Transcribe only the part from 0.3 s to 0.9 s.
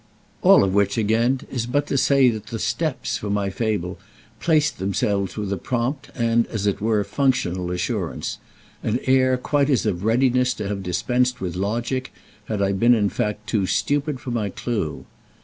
All of